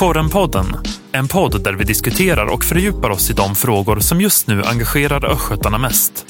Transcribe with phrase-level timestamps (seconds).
[0.00, 0.66] Korrenpodden,
[1.12, 5.32] en podd där vi diskuterar och fördjupar oss i de frågor som just nu engagerar
[5.32, 6.26] östgötarna mest.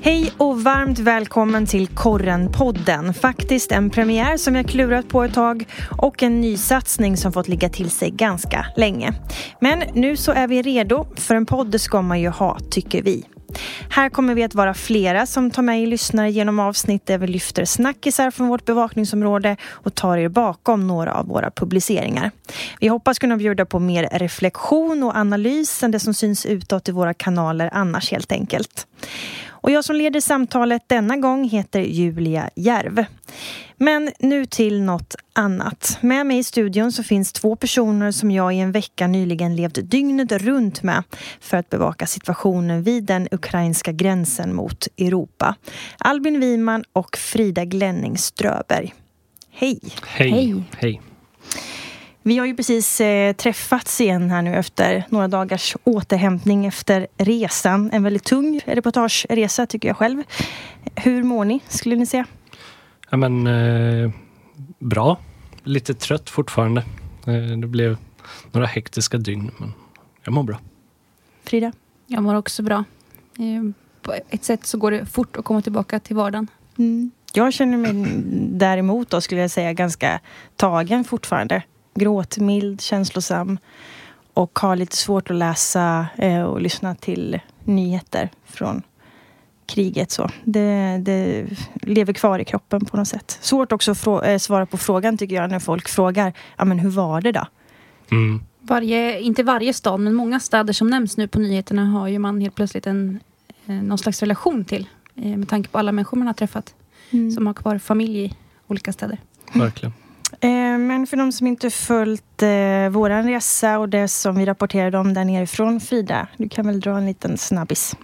[0.00, 3.14] Hej och varmt välkommen till Korrenpodden.
[3.14, 5.64] Faktiskt en premiär som jag klurat på ett tag
[5.98, 9.12] och en nysatsning som fått ligga till sig ganska länge.
[9.60, 13.24] Men nu så är vi redo, för en podd ska man ju ha, tycker vi.
[13.88, 17.26] Här kommer vi att vara flera som tar med er lyssnare genom avsnitt där vi
[17.26, 22.30] lyfter snackisar från vårt bevakningsområde och tar er bakom några av våra publiceringar.
[22.80, 26.92] Vi hoppas kunna bjuda på mer reflektion och analys än det som syns utåt i
[26.92, 28.86] våra kanaler annars helt enkelt.
[29.62, 33.04] Och jag som leder samtalet denna gång heter Julia Järv.
[33.76, 35.98] Men nu till något annat.
[36.00, 39.90] Med mig i studion så finns två personer som jag i en vecka nyligen levt
[39.90, 41.02] dygnet runt med
[41.40, 45.54] för att bevaka situationen vid den ukrainska gränsen mot Europa.
[45.98, 48.94] Albin Wiman och Frida Glenning Ströberg.
[49.50, 49.80] Hej!
[50.06, 50.64] Hej!
[50.78, 51.00] Hej!
[52.22, 57.90] Vi har ju precis eh, träffats igen här nu efter några dagars återhämtning efter resan.
[57.92, 60.22] En väldigt tung reportageresa tycker jag själv.
[60.96, 62.26] Hur mår ni, skulle ni säga?
[63.10, 64.10] Ja, men, eh,
[64.78, 65.18] bra.
[65.62, 66.84] Lite trött fortfarande.
[67.26, 67.96] Eh, det blev
[68.52, 69.72] några hektiska dygn, men
[70.24, 70.58] jag mår bra.
[71.44, 71.72] Frida?
[72.06, 72.84] Jag mår också bra.
[73.38, 73.72] Eh,
[74.02, 76.46] på ett sätt så går det fort att komma tillbaka till vardagen.
[76.78, 77.10] Mm.
[77.32, 78.22] Jag känner mig
[78.58, 80.20] däremot då skulle jag säga ganska
[80.56, 81.62] tagen fortfarande
[81.94, 83.58] gråtmild, känslosam
[84.34, 88.82] och har lite svårt att läsa eh, och lyssna till nyheter från
[89.66, 90.10] kriget.
[90.10, 90.30] Så.
[90.44, 91.46] Det, det
[91.82, 93.38] lever kvar i kroppen på något sätt.
[93.40, 96.90] Svårt också att äh, svara på frågan tycker jag när folk frågar ja, men hur
[96.90, 97.46] var det då?
[98.10, 98.42] Mm.
[98.60, 102.40] Varje, inte varje stad, men många städer som nämns nu på nyheterna har ju man
[102.40, 103.20] helt plötsligt en,
[103.66, 104.88] eh, någon slags relation till.
[105.14, 106.74] Eh, med tanke på alla människor man har träffat
[107.10, 107.30] mm.
[107.30, 108.34] som har kvar familj i
[108.66, 109.18] olika städer.
[109.54, 109.92] Verkligen.
[110.42, 114.98] Eh, men för de som inte följt eh, våran resa och det som vi rapporterade
[114.98, 117.96] om där nerifrån, Frida, du kan väl dra en liten snabbis?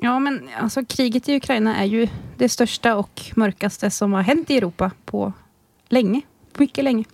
[0.00, 4.50] Ja, men alltså kriget i Ukraina är ju det största och mörkaste som har hänt
[4.50, 5.32] i Europa på
[5.88, 6.20] länge.
[6.58, 7.04] Mycket länge.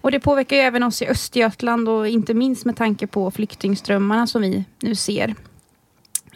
[0.00, 4.26] Och det påverkar ju även oss i Östergötland och inte minst med tanke på flyktingströmmarna
[4.26, 5.34] som vi nu ser.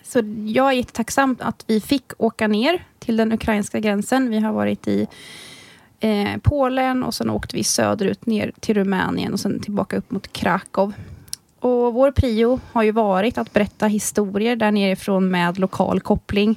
[0.03, 4.31] Så jag är jättetacksam att vi fick åka ner till den ukrainska gränsen.
[4.31, 5.07] Vi har varit i
[6.01, 10.33] eh, Polen och sen åkte vi söderut ner till Rumänien och sen tillbaka upp mot
[10.33, 10.93] Krakow.
[11.61, 16.57] Och vår prio har ju varit att berätta historier där nerifrån med lokal koppling.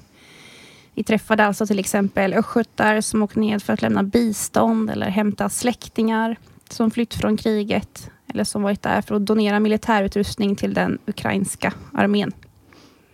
[0.94, 5.50] Vi träffade alltså till exempel östgötar som åkt ned för att lämna bistånd eller hämta
[5.50, 6.38] släktingar
[6.70, 11.74] som flytt från kriget eller som varit där för att donera militärutrustning till den ukrainska
[11.94, 12.32] armén.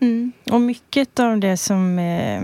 [0.02, 0.32] Mm.
[0.52, 2.44] Och mycket av det som eh,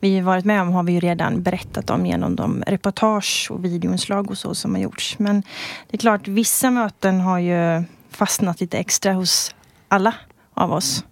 [0.00, 4.30] vi varit med om har vi ju redan berättat om genom de reportage och videoinslag
[4.30, 5.18] och så som har gjorts.
[5.18, 5.42] Men
[5.90, 9.54] det är klart, vissa möten har ju fastnat lite extra hos
[9.88, 10.14] alla
[10.54, 11.04] av oss.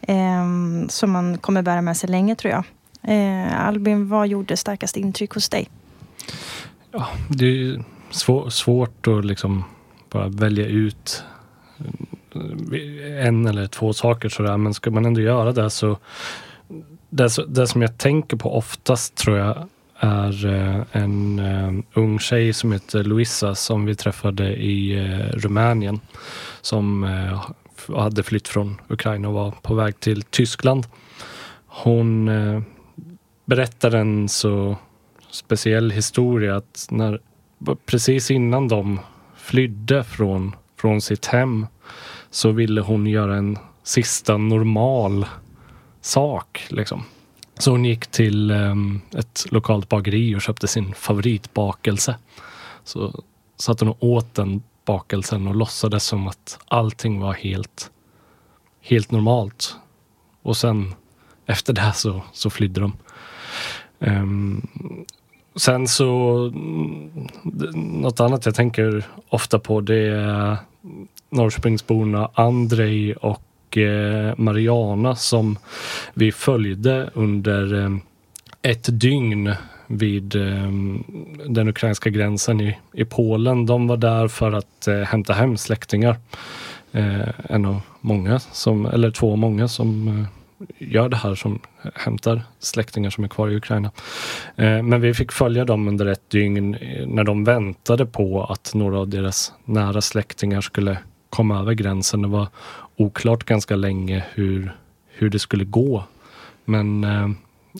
[0.00, 0.46] Eh,
[0.88, 2.64] som man kommer bära med sig länge tror jag.
[3.02, 5.68] Eh, Albin, vad gjorde starkast intryck hos dig?
[6.92, 9.64] Ja, det är svår, svårt att liksom
[10.10, 11.24] bara välja ut
[13.20, 14.56] en eller två saker sådär.
[14.56, 15.98] Men ska man ändå göra det så
[17.10, 22.52] det, det som jag tänker på oftast tror jag är eh, en eh, ung tjej
[22.52, 26.00] som heter Luisa som vi träffade i eh, Rumänien.
[26.60, 27.06] Som
[27.96, 30.86] hade flytt från Ukraina och var på väg till Tyskland.
[31.66, 32.30] Hon
[33.44, 34.76] berättar en så
[35.30, 37.20] speciell historia att när,
[37.86, 39.00] precis innan de
[39.36, 41.66] flydde från, från sitt hem
[42.32, 45.26] så ville hon göra en sista normal
[46.00, 46.66] sak.
[46.68, 47.04] Liksom.
[47.58, 52.16] Så hon gick till um, ett lokalt bageri och köpte sin favoritbakelse.
[52.84, 53.22] Så
[53.56, 57.90] satt hon och åt den bakelsen och låtsades som att allting var helt,
[58.80, 59.76] helt normalt.
[60.42, 60.94] Och sen
[61.46, 62.92] efter det så, så flydde de.
[63.98, 64.66] Um,
[65.56, 66.50] sen så,
[67.74, 70.56] något annat jag tänker ofta på det är
[71.32, 75.58] Norrköpingsborna Andrei och eh, Mariana som
[76.14, 77.90] vi följde under eh,
[78.62, 79.54] ett dygn
[79.86, 80.70] vid eh,
[81.48, 83.66] den ukrainska gränsen i, i Polen.
[83.66, 86.16] De var där för att eh, hämta hem släktingar.
[86.92, 90.24] Eh, en av många, som, eller två av många som eh,
[90.78, 91.60] gör det här som
[91.94, 93.90] hämtar släktingar som är kvar i Ukraina.
[94.56, 98.74] Eh, men vi fick följa dem under ett dygn eh, när de väntade på att
[98.74, 100.98] några av deras nära släktingar skulle
[101.32, 102.22] komma över gränsen.
[102.22, 102.48] Det var
[102.96, 104.76] oklart ganska länge hur,
[105.08, 106.04] hur det skulle gå.
[106.64, 107.28] Men eh,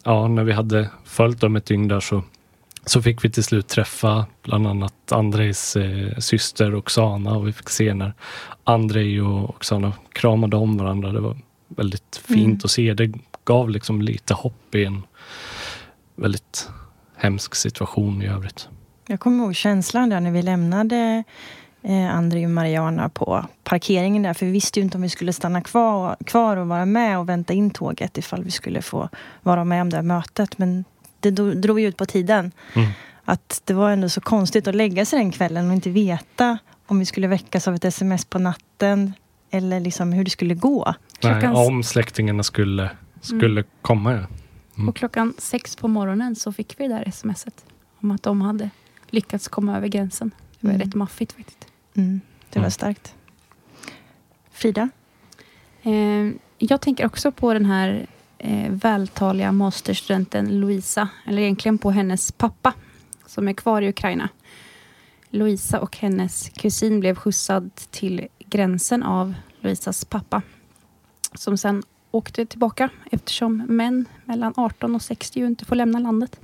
[0.05, 2.23] ja, när vi hade följt dem ett dygn där så
[2.87, 7.69] så fick vi till slut träffa bland annat Andrejs eh, syster Oksana och vi fick
[7.69, 8.13] se när
[8.65, 11.13] Andrej och Oksana kramade om varandra.
[11.13, 11.37] Det var
[11.69, 12.59] väldigt fint Mm.
[12.65, 12.95] att se.
[12.95, 13.13] Det
[13.45, 15.03] gav liksom lite hopp i en
[16.17, 16.69] väldigt
[17.17, 18.69] hemsk situation i övrigt.
[19.07, 21.25] Jag kommer ihåg känslan där när vi lämnade
[21.83, 24.35] eh, André och Mariana på parkeringen där.
[24.35, 27.29] För vi visste ju inte om vi skulle stanna kvar, kvar och vara med och
[27.29, 29.09] vänta in tåget ifall vi skulle få
[29.43, 30.59] vara med om det här mötet.
[30.59, 30.85] Men
[31.21, 32.53] det drog ju ut på tiden.
[32.75, 32.91] Mm.
[33.25, 36.99] Att det var ändå så konstigt att lägga sig den kvällen och inte veta om
[36.99, 39.13] vi skulle väckas av ett sms på natten
[39.51, 40.95] eller liksom hur det skulle gå.
[41.23, 42.91] Nej, Klockan- om släktingarna skulle,
[43.21, 44.13] skulle komma.
[44.13, 44.19] Ja.
[44.77, 44.89] Mm.
[44.89, 47.65] Och klockan sex på morgonen så fick vi det där smset.
[48.01, 48.71] Om att de hade
[49.11, 50.31] lyckats komma över gränsen.
[50.61, 50.87] Det var Mm.
[50.87, 51.67] rätt maffigt faktiskt.
[51.95, 52.71] Mm, det var Mm.
[52.71, 53.15] starkt.
[54.51, 54.89] Frida?
[55.83, 58.07] Eh, jag tänker också på den här
[58.39, 61.09] eh, vältaliga masterstudenten Louisa.
[61.27, 62.75] Eller egentligen på hennes pappa.
[63.27, 64.29] Som är kvar i Ukraina.
[65.31, 70.43] Louisa och hennes kusin blev skjutsad till gränsen av Louisas pappa.
[71.35, 76.41] Som sen åkte tillbaka eftersom män mellan 18 och 60 ju inte får lämna landet.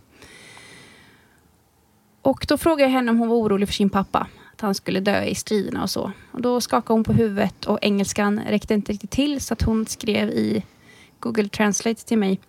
[2.23, 4.27] Och då frågade jag henne om hon var orolig för sin pappa.
[4.59, 6.13] Att han skulle dö i striderna och så.
[6.33, 9.87] Och då skakade hon på huvudet och engelskan räckte inte riktigt till så att hon
[9.87, 10.65] skrev i
[11.21, 12.41] Google Translate till mig.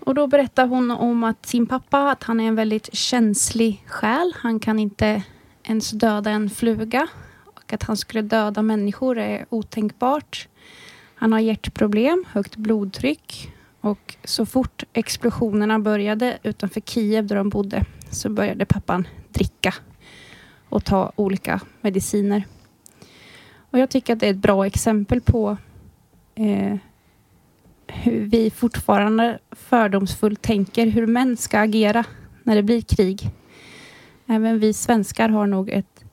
[0.00, 4.32] Och då berättar hon om att sin pappa, att han är en väldigt känslig själ.
[4.36, 5.22] Han kan inte
[5.62, 7.08] ens döda en fluga.
[7.44, 10.48] Och att han skulle döda människor är otänkbart.
[11.14, 13.52] Han har hjärtproblem, högt blodtryck.
[13.80, 19.74] Och så fort explosionerna började utanför Kiev där de bodde så började pappan dricka
[20.68, 22.44] och ta olika mediciner.
[23.70, 25.56] Och jag tycker att det är ett bra exempel på
[26.34, 26.76] eh,
[27.86, 32.04] hur vi fortfarande fördomsfullt tänker hur män ska agera
[32.42, 33.30] när det blir krig.
[34.26, 36.04] Även vi svenskar har nog ett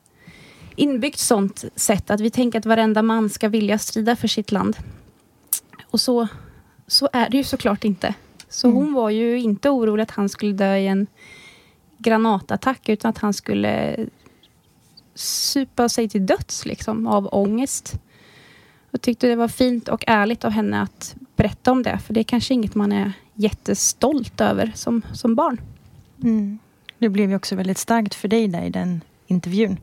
[0.76, 4.76] inbyggt sånt sätt att vi tänker att varenda man ska vilja strida för sitt land.
[5.90, 6.28] Och så,
[6.86, 8.14] så är det ju såklart inte.
[8.48, 8.76] Så Mm.
[8.76, 11.06] hon var ju inte orolig att han skulle dö i en
[11.98, 13.96] granatattack utan att han skulle
[15.20, 18.00] supa sig till döds liksom, av ångest.
[18.90, 21.98] Jag tyckte det var fint och ärligt av henne att berätta om det.
[21.98, 25.60] För det är kanske inget man är jättestolt över som, som barn.
[26.22, 26.58] Mm.
[26.98, 29.76] Det blev ju också väldigt starkt för dig där i den intervjun.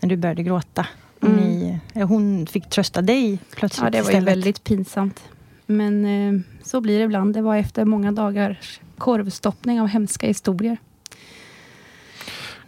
[0.00, 0.86] När du började gråta.
[1.22, 1.36] Mm.
[1.36, 5.22] ni, hon fick trösta dig plötsligt Ja, det var ju väldigt pinsamt.
[5.66, 7.34] Men eh, så blir det ibland.
[7.34, 10.78] Det var efter många dagars korvstoppning av hemska historier.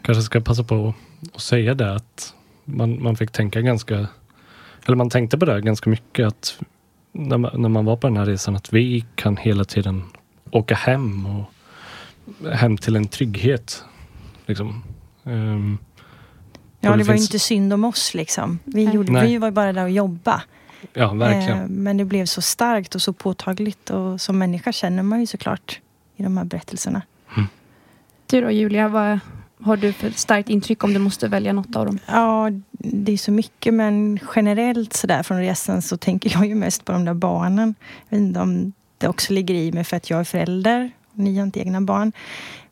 [0.03, 0.95] Kanske ska passa på
[1.35, 2.35] att säga det att
[2.65, 4.07] man, man fick tänka ganska,
[4.87, 6.59] eller man tänkte på det ganska mycket att
[7.13, 10.03] när man, när man var på den här resan att vi kan hela tiden
[10.51, 11.45] åka hem och
[12.53, 13.85] hem till en trygghet.
[14.47, 14.83] Liksom.
[15.25, 15.79] Ehm,
[16.85, 18.59] Ja, det, det var ju finns- inte synd om oss liksom.
[18.65, 18.95] Vi, Nej.
[18.95, 19.27] gjorde, Nej.
[19.27, 20.43] vi var bara där och jobba.
[20.93, 21.59] ja, verkligen.
[21.63, 23.91] Eh, men det blev så starkt och så påtagligt.
[23.91, 25.81] Och som människa känner man ju såklart
[26.17, 27.03] i de här berättelserna.
[28.27, 29.19] Du då Julia, vad
[29.65, 31.99] har du för starkt intryck om du måste välja något av dem?
[32.07, 36.85] Ja, det är så mycket men generellt sådär från resan så tänker jag ju mest
[36.85, 37.75] på de där barnen.
[38.09, 40.91] Jag vet inte om det också ligger i mig för att jag är förälder.
[41.13, 42.13] Ni har inte egna barn.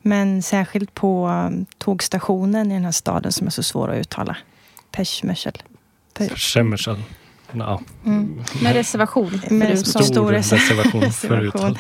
[0.03, 4.37] Men särskilt på um, tågstationen i den här staden som är så svår att uttala.
[4.93, 5.63] Peshmershel.
[6.15, 6.99] Pe- Shemersal.
[7.53, 7.81] Ja.
[8.07, 8.43] Mm.
[8.63, 9.41] Med reservation.
[9.51, 11.77] Med stor som- Stor res- reservation för reservation.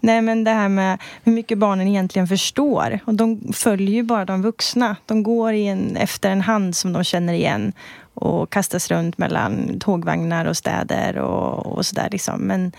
[0.00, 2.98] Nej men det här med hur mycket barnen egentligen förstår.
[3.04, 4.96] Och de följer ju bara de vuxna.
[5.06, 7.72] De går i en, efter en hand som de känner igen.
[8.14, 12.40] Och kastas runt mellan tågvagnar och städer och, och sådär liksom.
[12.40, 12.72] Men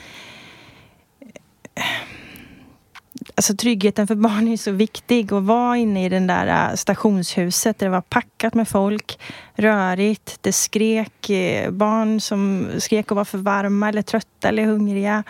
[3.35, 5.33] Alltså tryggheten för barn är så viktig.
[5.33, 9.19] Och vara inne i den där äh, stationshuset där det var packat med folk.
[9.55, 10.37] Rörigt.
[10.41, 15.23] Det skrek eh, barn som skrek och var för varma eller trötta eller hungriga.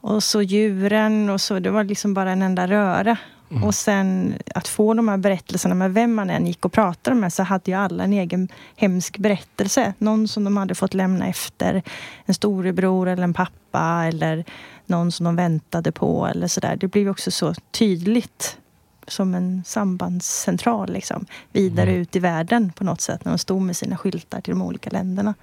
[0.00, 1.58] Och så djuren och så.
[1.58, 3.16] Det var liksom bara en enda röra.
[3.50, 3.64] Mm.
[3.64, 7.32] Och sen att få de här berättelserna med vem man än gick och pratade med
[7.32, 9.94] så hade ju alla en egen hemsk berättelse.
[9.98, 11.82] Någon som de hade fått lämna efter.
[12.24, 14.44] En storebror eller en pappa eller
[14.88, 16.76] någon som de väntade på eller sådär.
[16.76, 18.58] Det blev också så tydligt
[19.06, 21.26] som en sambandscentral liksom.
[21.52, 22.02] Vidare Mm.
[22.02, 24.90] ut i världen på något sätt när de stod med sina skyltar till de olika
[24.90, 25.34] länderna.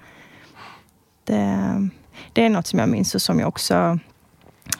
[1.24, 1.58] Det,
[2.32, 3.98] det är något som jag minns och som jag också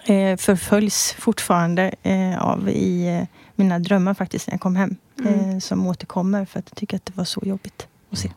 [0.05, 4.97] eh, förföljs fortfarande eh, av i eh, mina drömmar faktiskt när jag kom hem.
[5.21, 5.51] Mm.
[5.51, 8.33] Eh, som återkommer för att jag tycker att det var så jobbigt att se.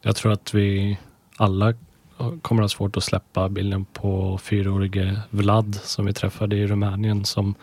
[0.00, 0.98] Jag tror att vi
[1.36, 1.74] alla
[2.42, 7.54] kommer ha svårt att släppa bilden på fyraårige Vlad som vi träffade i Rumänien som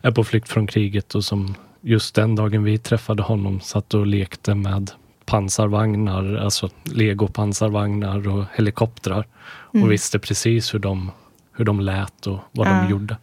[0.00, 4.06] är på flykt från kriget och som just den dagen vi träffade honom satt och
[4.06, 4.90] lekte med
[5.24, 9.26] pansarvagnar, alltså legopansarvagnar och helikoptrar.
[9.74, 9.84] Mm.
[9.86, 11.10] Och visste precis hur de,
[11.52, 12.72] hur de lät och vad Ja.
[12.82, 13.16] de gjorde.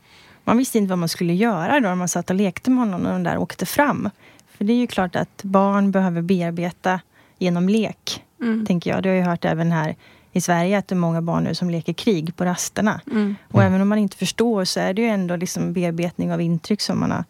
[0.43, 3.01] Man visste inte vad man skulle göra då när man satt och lekte med honom
[3.01, 4.09] när de där åkte fram.
[4.57, 6.99] För det är ju klart att barn behöver bearbeta
[7.39, 8.65] genom lek, Mm.
[8.65, 9.03] tänker jag.
[9.03, 9.95] Det har jag hört även här
[10.35, 13.01] i Sverige att det är många barn nu som leker krig på rasterna.
[13.11, 13.35] Mm.
[13.51, 13.67] Och Mm.
[13.73, 16.99] även om man inte förstår så är det ju ändå liksom bearbetning av intryck som
[16.99, 17.23] man har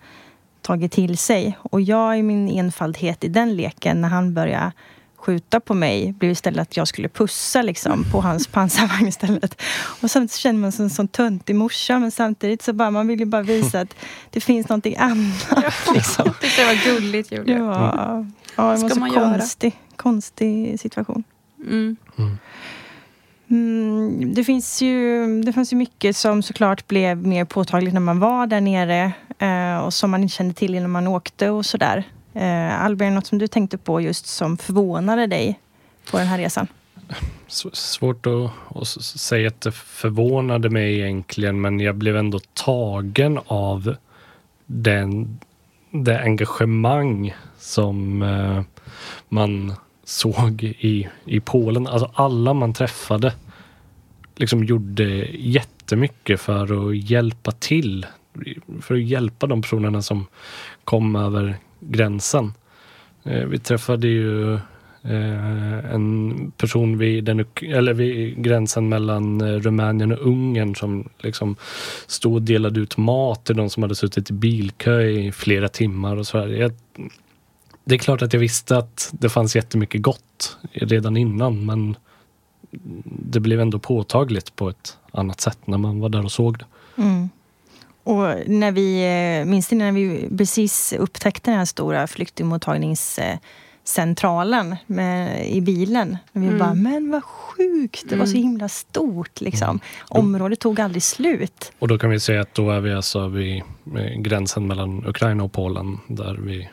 [0.62, 1.58] tagit till sig.
[1.62, 4.72] Och jag i min enfaldhet i den leken, när han började
[5.18, 9.62] skjuta på mig, blev istället att jag skulle pussa liksom, på hans pansarvagn istället.
[10.02, 12.92] Och sen så känner man sig som en sån töntig morsa, men samtidigt så bara,
[12.92, 13.96] man vill ju bara visa att
[14.30, 15.74] det finns någonting annat.
[15.94, 16.26] Liksom.
[16.26, 17.64] Jag tyckte det var gulligt Det Julia.
[17.64, 19.34] var, ja, det var Ska så man göra?
[19.40, 21.24] konstig, konstig situation.
[21.68, 21.96] Mm.
[22.18, 22.38] Mm.
[23.54, 28.20] Mm, det, finns ju, det fanns ju mycket som såklart blev mer påtagligt när man
[28.20, 32.04] var där nere eh, och som man inte kände till innan man åkte och sådär.
[32.34, 35.60] Eh, Albert, något som du tänkte på just som förvånade dig
[36.12, 36.68] på den här resan?
[37.48, 43.40] S- Svårt att, att säga att det förvånade mig egentligen, men jag blev ändå tagen
[43.48, 43.96] av
[44.66, 45.40] den,
[45.92, 48.62] det engagemang som eh,
[49.30, 51.88] man såg i, i Polen.
[51.88, 53.34] Alltså alla man träffade
[54.36, 58.06] liksom gjorde jättemycket för att hjälpa till.
[58.82, 60.26] För att hjälpa de personerna som
[60.84, 62.54] kom över gränsen.
[63.24, 64.54] Eh, vi träffade ju
[65.04, 71.56] eh, en person vid, den, eller vid gränsen mellan eh, Rumänien och Ungern som liksom
[72.08, 76.18] stod och delade ut mat till de som hade suttit i bilkö i flera timmar
[76.18, 76.48] och så här.
[76.48, 76.72] Jag,
[77.86, 81.96] det är klart att jag visste att det fanns jättemycket gott redan innan men
[83.06, 86.66] det blev ändå påtagligt på ett annat sätt när man var där och såg det.
[87.02, 87.30] Mm.
[88.04, 89.04] Och när vi,
[89.42, 96.18] eh, minns ni när vi precis upptäckte den här stora flyktingmottagningscentralen med, i bilen?
[96.32, 96.60] När vi Mm.
[96.60, 98.44] bara, men vad sjukt, det var så Mm.
[98.44, 99.70] himla stort liksom.
[99.70, 99.80] Mm.
[100.10, 101.72] Området tog aldrig slut.
[101.80, 103.64] Och då kan vi säga att då är vi alltså vid
[103.98, 106.70] eh, gränsen mellan Ukraina och Polen där vi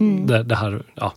[0.00, 0.26] Mm.
[0.26, 1.12] det, det här ja,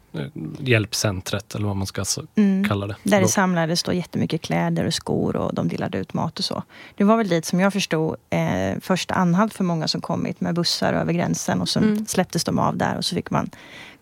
[0.59, 2.03] hjälpcentret eller vad man ska
[2.35, 2.67] Mm.
[2.67, 2.95] kalla det.
[3.03, 6.63] Där det samlades då jättemycket kläder och skor och de delade ut mat och så.
[6.95, 10.55] Det var väl dit som jag förstod eh, första anhalt för många som kommit med
[10.55, 12.05] bussar över gränsen och så Mm.
[12.05, 13.49] släpptes de av där och så fick man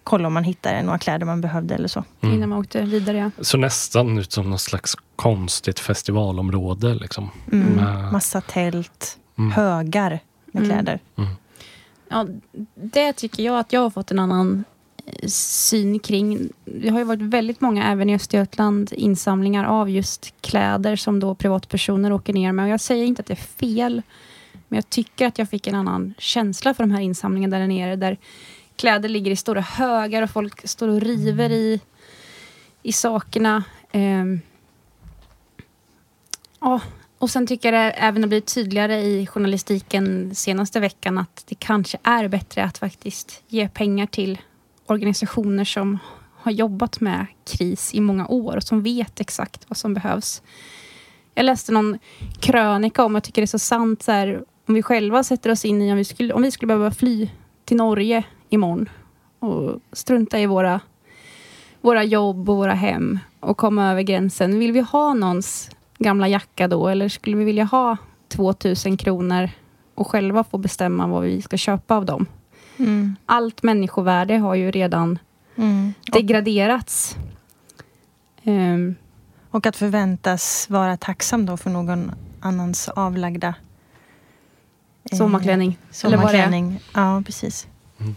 [0.03, 2.03] kolla om man hittade några kläder man behövde eller så.
[2.21, 2.35] Mm.
[2.35, 3.17] Innan man åkte vidare.
[3.17, 3.43] Ja.
[3.43, 6.93] Så nästan ut som något slags konstigt festivalområde.
[6.95, 7.29] Liksom.
[7.51, 7.67] Mm.
[7.67, 9.51] Med- Massa tält, Mm.
[9.51, 10.19] högar
[10.53, 11.29] med Mm.
[12.11, 12.27] Ja,
[12.75, 14.63] det tycker jag att jag har fått en annan
[15.05, 16.49] eh, syn kring.
[16.65, 21.35] Det har ju varit väldigt många, även i Östergötland, insamlingar av just kläder som då
[21.35, 22.63] privatpersoner åker ner med.
[22.63, 24.01] Och jag säger inte att det är fel,
[24.67, 27.95] men jag tycker att jag fick en annan känsla för de här insamlingarna där nere,
[27.95, 28.17] där
[28.75, 31.81] kläder ligger i stora högar och folk står och river i,
[32.83, 33.63] i sakerna.
[33.91, 34.25] Eh,
[36.63, 36.81] Ja,
[37.21, 41.55] och sen tycker jag det även har blivit tydligare i journalistiken senaste veckan att det
[41.55, 44.41] kanske är bättre att faktiskt ge pengar till
[44.85, 45.99] organisationer som
[46.35, 50.41] har jobbat med kris i många år och som vet exakt vad som behövs.
[51.33, 51.99] Jag läste någon
[52.39, 55.65] krönika om, jag tycker det är så sant, så här, om vi själva sätter oss
[55.65, 57.29] in i om vi skulle, om vi skulle behöva fly
[57.65, 58.89] till Norge imorgon
[59.39, 60.79] och strunta i våra,
[61.81, 64.59] våra jobb och våra hem och komma över gränsen.
[64.59, 65.69] Vill vi ha någons
[66.03, 66.87] gamla jacka då?
[66.87, 69.49] Eller skulle vi vilja ha 2000 kronor
[69.95, 72.25] och själva få bestämma vad vi ska köpa av dem?
[72.77, 73.15] Mm.
[73.25, 75.19] Allt människovärde har ju redan
[75.55, 75.93] Mm.
[76.11, 77.15] Degraderats.
[78.43, 78.95] Ehm,
[79.51, 83.55] och att förväntas vara tacksam då för någon annans avlagda
[85.11, 85.77] eh, sommarklänning.
[85.91, 86.79] Sommarklänning.
[86.93, 87.67] Ja, precis.
[87.99, 88.15] Mm.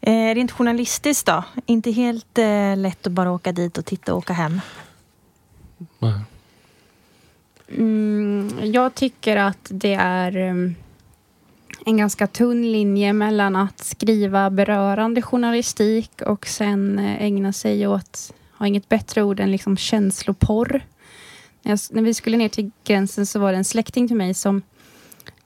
[0.00, 1.44] Eh, rent journalistiskt då?
[1.66, 4.60] Inte helt eh, lätt att bara åka dit och titta och åka hem.
[5.98, 6.20] Nej.
[7.76, 10.74] Mm, jag tycker att det är mm,
[11.86, 18.32] en ganska tunn linje mellan att skriva berörande journalistik och sen eh, ägna sig åt,
[18.52, 20.86] har inget bättre ord än liksom känsloporr.
[21.62, 24.34] När, jag, när vi skulle ner till gränsen så var det en släkting till mig
[24.34, 24.62] som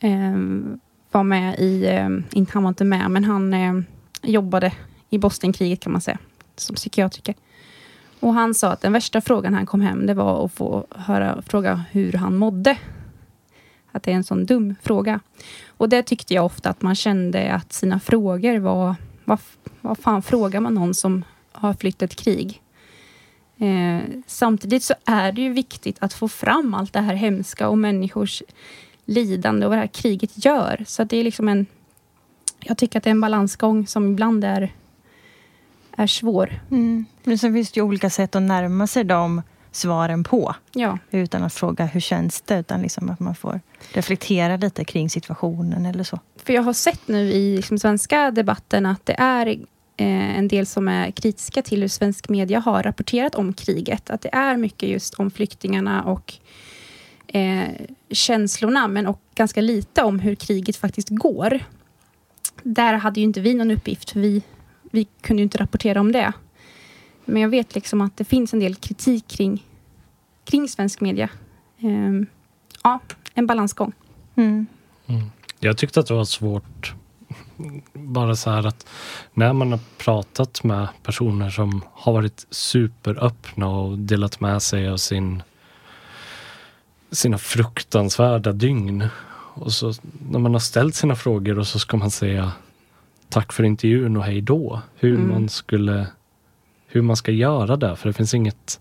[0.01, 3.81] ehm, var med i, ehm, inte, han var inte med, men han eh,
[4.23, 4.73] jobbade
[5.11, 6.19] i Bosnienkriget kan man säga,
[6.57, 7.35] som psykiatriker.
[8.25, 10.87] Och han sa att den värsta frågan när han kom hem, det var att få
[10.91, 12.79] höra, fråga hur han mådde.
[13.93, 15.21] Att det är en sån dum fråga.
[15.67, 19.39] Och det tyckte jag ofta att man kände att sina frågor var, vad,
[19.81, 22.63] vad fan frågar man någon som har flytt ett krig?
[23.59, 27.79] Eh, samtidigt så är det ju viktigt att få fram allt det här hemska och
[27.79, 28.43] människors
[29.05, 30.85] lidande och vad det här kriget gör.
[30.87, 31.67] Så att det är liksom en,
[32.61, 34.73] jag tycker att det är en balansgång som ibland är,
[35.97, 36.61] är svår.
[36.71, 37.05] Mm.
[37.25, 40.55] Men sen finns det ju olika sätt att närma sig de svaren på.
[40.73, 40.99] Ja.
[41.11, 43.61] Utan att fråga hur känns det, utan liksom att man får
[43.93, 46.19] reflektera lite kring situationen eller så.
[46.37, 49.47] För jag har sett nu i liksom, svenska debatten att det är
[49.97, 54.11] eh, en del som är kritiska till hur svensk media har rapporterat om kriget.
[54.11, 56.35] Att det är mycket just om flyktingarna och
[57.27, 57.69] eh,
[58.11, 61.61] känslorna, men och ganska lite om hur kriget faktiskt går.
[62.63, 64.43] Där hade ju inte vi någon uppgift, för vi,
[64.95, 66.33] vi kunde ju inte rapportera om det.
[67.25, 69.67] Men jag vet liksom att det finns en del kritik kring,
[70.45, 71.29] kring svensk media.
[71.79, 72.27] Eh,
[72.83, 73.01] ja,
[73.35, 73.93] en balansgång.
[74.35, 74.67] Mm.
[75.59, 76.95] Jag tyckte att det var svårt,
[77.93, 78.87] bara så här att
[79.33, 84.97] när man har pratat med personer som har varit superöppna och delat med sig av
[84.97, 85.43] sin,
[87.11, 89.09] sina fruktansvärda dygn.
[89.57, 89.93] Och så
[90.29, 92.53] när man har ställt sina frågor och så ska man säga
[93.29, 94.81] tack för intervjun och hej då.
[94.97, 95.29] Hur Mm.
[95.31, 96.07] man skulle,
[96.89, 98.81] hur man ska göra det, för det finns inget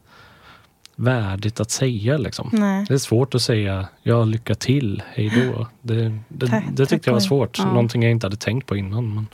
[0.95, 2.49] värdigt att säga liksom.
[2.53, 2.85] Nej.
[2.87, 5.67] Det är svårt att säga ja, lycka till, hej då.
[5.81, 7.57] Det, det, Tack- det tyckte jag var svårt.
[7.59, 7.65] ja.
[7.65, 9.15] Någonting jag inte hade tänkt på innan.
[9.15, 9.27] Men,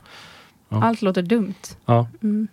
[0.72, 0.82] Ja.
[0.84, 1.54] Allt låter dumt.
[1.86, 2.08] ja.
[2.22, 2.48] Mm.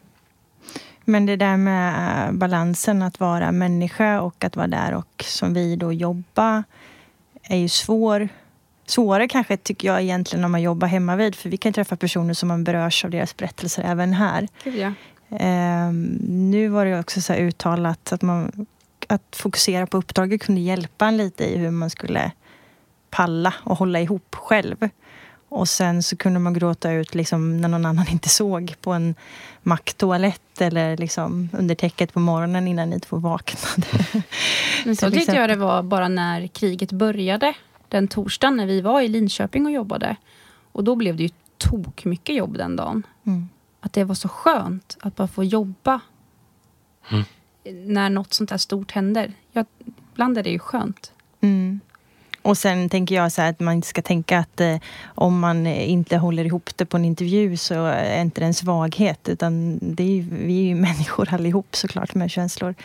[1.06, 5.54] Men det där med eh, balansen att vara människa och att vara där och som
[5.54, 6.64] vi då jobba
[7.44, 8.30] är ju svår.
[8.89, 12.34] Svårare kanske tycker jag egentligen om man jobbar hemma vid för vi kan träffa personer
[12.34, 14.48] som man berörs av deras berättelser även här.
[14.63, 14.94] Ja.
[15.29, 16.17] Ehm,
[16.51, 18.65] nu var det också så här uttalat att, man,
[19.08, 22.32] att fokusera på uppdraget kunde hjälpa en lite i hur man skulle
[23.10, 24.89] palla och hålla ihop själv.
[25.50, 29.15] Och sen så kunde man gråta ut liksom när någon annan inte såg på en
[29.63, 33.88] macktoalett eller liksom under täcket på morgonen innan ni två vaknade.
[34.86, 37.53] Men så tyckte jag det var bara när kriget började.
[37.89, 40.15] Den torsdagen när vi var i Linköping och jobbade.
[40.72, 43.03] Och då blev det ju tok mycket jobb den dagen.
[43.25, 43.50] Mm.
[43.79, 46.00] Att det var så skönt att bara få jobba.
[47.10, 47.23] Mm.
[47.93, 49.34] När något sånt här stort händer.
[49.52, 49.65] Jag,
[50.13, 51.12] ibland är det ju skönt.
[51.41, 51.80] Mm.
[52.41, 55.67] Och sen tänker jag så här att man inte ska tänka att eh, om man
[55.67, 59.30] inte håller ihop det på en intervju så är inte det en svaghet.
[59.30, 62.76] Utan det är ju, vi är ju människor allihop såklart med känslor.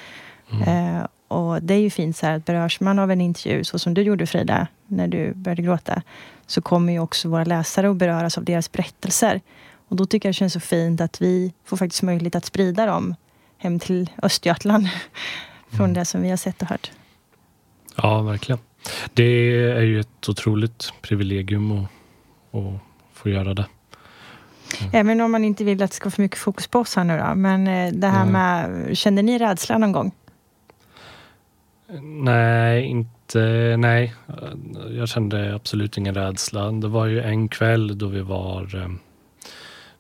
[0.66, 3.78] Eh, och det är ju fint så här att berörs man av en intervju, så
[3.78, 6.02] som du gjorde Frida, när du började gråta,
[6.46, 9.40] så kommer ju också våra läsare att beröras av deras berättelser.
[9.88, 12.86] Och då tycker jag det känns så fint att vi får faktiskt möjlighet att sprida
[12.86, 13.14] dem
[13.58, 14.88] hem till Östergötland
[15.76, 16.90] från det som vi har sett och hört.
[17.96, 18.58] ja, verkligen.
[19.14, 19.22] Det
[19.70, 21.90] är ju ett otroligt privilegium att,
[22.54, 22.80] att
[23.12, 23.66] få göra det.
[24.92, 27.04] Även om man inte vill att det ska vara för mycket fokus på oss här
[27.04, 27.34] nu då.
[27.34, 28.32] Men eh, det här Nej.
[28.32, 30.12] med, kände ni rädsla någon gång?
[32.02, 34.14] Nej, inte, Eh, nej.
[34.90, 36.72] Jag kände absolut ingen rädsla.
[36.72, 38.90] Det var ju en kväll då vi var, eh,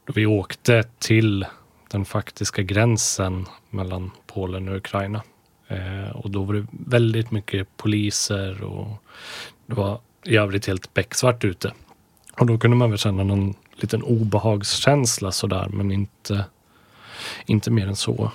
[0.06, 1.46] då vi åkte till
[1.90, 5.22] den faktiska gränsen mellan Polen och Ukraina.
[5.68, 9.02] Eh, och då var det väldigt mycket poliser och
[9.66, 11.72] det var i övrigt helt becksvart ute.
[12.38, 16.44] Och då kunde man väl känna någon liten obehagskänsla sådär, men inte,
[17.46, 18.32] inte mer än så.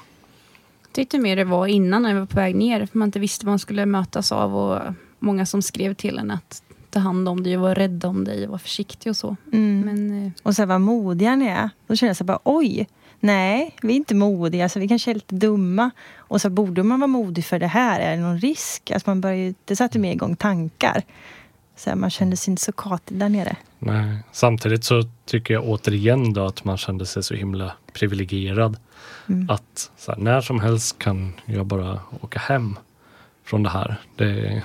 [0.97, 2.85] Jag tyckte mer det var innan när vi var på väg ner.
[2.85, 4.55] För man inte visste vad man skulle mötas av.
[4.55, 8.23] Och många som skrev till en att ta hand om dig och vara rädd om
[8.23, 9.35] dig och vara försiktig och så.
[9.53, 9.81] Mm.
[9.81, 11.69] Men eh, Och så här, vad modiga ni är.
[11.87, 12.87] Då känner jag så här bara, oj,
[13.19, 15.91] nej, vi är inte modiga, så vi kanske är lite dumma.
[16.17, 17.99] Och så borde man vara modig för det här?
[17.99, 18.91] Är det någon risk?
[18.91, 21.01] Alltså man börjar, ju- det satte mig igång tankar.
[21.75, 23.55] Så här, man kände sig inte så katig där nere.
[23.79, 24.17] Nej.
[24.31, 28.77] Samtidigt så tycker jag återigen då att man kände sig så himla privilegierad.
[29.29, 29.49] Mm.
[29.49, 32.79] Att här, när som helst kan jag bara åka hem
[33.45, 34.01] från det här.
[34.15, 34.63] Det,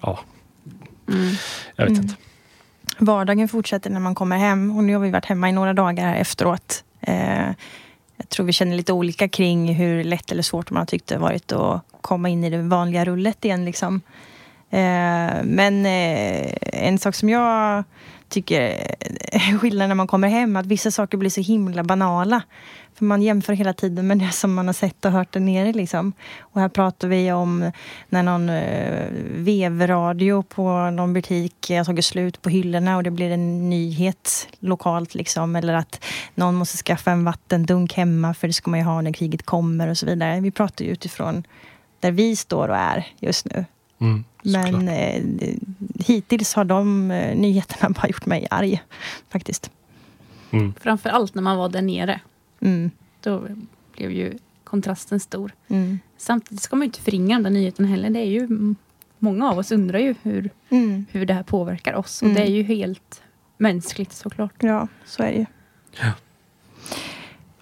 [0.00, 0.18] ja,
[1.08, 1.34] mm.
[1.76, 2.02] jag vet Mm.
[2.02, 2.14] inte.
[2.98, 4.76] Vardagen fortsätter när man kommer hem.
[4.76, 6.84] Och nu har vi varit hemma i några dagar efteråt.
[7.00, 7.48] Eh,
[8.16, 11.18] jag tror vi känner lite olika kring hur lätt eller svårt man har tyckt det
[11.18, 13.64] varit att komma in i det vanliga rullet igen.
[13.64, 14.00] Liksom.
[14.70, 17.84] Eh, men eh, en sak som jag
[18.34, 18.60] tycker
[19.32, 22.42] är när man kommer hem, att vissa saker blir så himla banala.
[22.94, 25.72] För man jämför hela tiden med det som man har sett och hört där nere.
[25.72, 26.12] Liksom.
[26.40, 27.70] Och här pratar vi om
[28.08, 33.30] när någon uh, vevradio på någon butik har tagit slut på hyllorna och det blir
[33.30, 35.14] en nyhet lokalt.
[35.14, 35.56] Liksom.
[35.56, 39.12] Eller att någon måste skaffa en vattendunk hemma för det ska man ju ha när
[39.12, 40.40] kriget kommer och så vidare.
[40.40, 41.46] Vi pratar ju utifrån
[42.00, 43.64] där vi står och är just nu.
[44.04, 45.22] Mm, Men eh,
[46.06, 48.82] hittills har de eh, nyheterna bara gjort mig arg,
[49.28, 49.70] faktiskt.
[50.50, 52.20] Mm, Framför allt när man var där nere.
[52.60, 52.90] Mm,
[53.20, 53.42] Då
[53.96, 55.52] blev ju kontrasten stor.
[55.68, 58.10] mm, Samtidigt ska man ju inte förringa den där nyheten heller.
[58.10, 58.74] Det är ju,
[59.18, 62.22] många av oss undrar ju hur, mm, hur det här påverkar oss.
[62.22, 62.34] Och Mm.
[62.36, 63.22] det är ju helt
[63.58, 64.54] mänskligt såklart.
[64.60, 65.46] Ja, så är det ju.
[66.00, 66.12] Ja.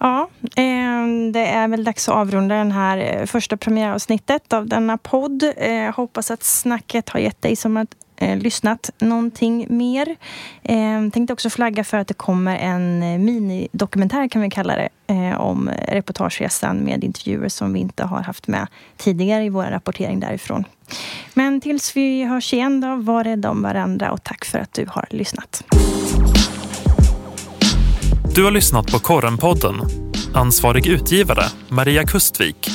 [0.03, 4.97] Ja, eh, det är väl dags att avrunda den här eh, första premiäravsnittet av denna
[4.97, 5.43] podd.
[5.57, 7.87] Eh, hoppas att snacket har gett dig som har
[8.35, 10.15] lyssnat någonting mer.
[10.61, 15.41] Eh, tänkte också flagga för att det kommer en minidokumentär kan vi kalla det eh,
[15.41, 20.63] om reportageresan med intervjuer som vi inte har haft med tidigare i vår rapportering därifrån.
[21.33, 24.85] Men tills vi hörs igen då, var rädda om varandra och tack för att du
[24.89, 25.63] har lyssnat.
[28.35, 29.75] Du har lyssnat på Korrenpodden.
[30.33, 32.69] Ansvarig utgivare Maria Kustvik